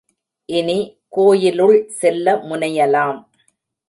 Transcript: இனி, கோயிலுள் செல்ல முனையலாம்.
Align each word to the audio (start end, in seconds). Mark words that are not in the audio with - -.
இனி, 0.49 0.77
கோயிலுள் 1.09 1.89
செல்ல 1.89 2.35
முனையலாம். 2.35 3.19